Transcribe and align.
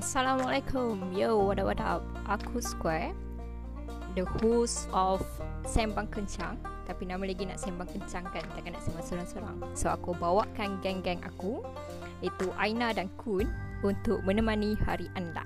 Assalamualaikum. 0.00 1.12
Yo, 1.12 1.36
what 1.44 1.60
up, 1.60 1.68
what 1.68 1.82
up? 1.84 2.00
Aku 2.24 2.64
Square, 2.64 3.12
the 4.16 4.24
host 4.40 4.88
of 4.96 5.20
Sembang 5.68 6.08
Kencang. 6.08 6.56
Tapi 6.88 7.04
nama 7.04 7.20
lagi 7.20 7.44
nak 7.44 7.60
sembang 7.60 7.84
kencang 7.84 8.24
kan, 8.32 8.40
takkan 8.56 8.72
nak 8.72 8.80
sembang 8.80 9.04
seorang-seorang 9.04 9.56
So, 9.76 9.92
aku 9.92 10.16
bawakan 10.16 10.80
geng-geng 10.80 11.20
aku, 11.20 11.60
itu 12.24 12.48
Aina 12.56 12.96
dan 12.96 13.12
Kun 13.20 13.44
untuk 13.84 14.24
menemani 14.24 14.72
hari 14.88 15.12
anda. 15.20 15.44